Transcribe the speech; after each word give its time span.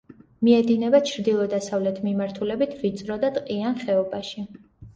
მიედინება 0.45 1.01
ჩრდილო-დასავლეთ 1.09 2.01
მიმართულებით 2.07 2.75
ვიწრო 2.81 3.21
და 3.27 3.33
ტყიან 3.39 3.81
ხეობაში. 3.87 4.51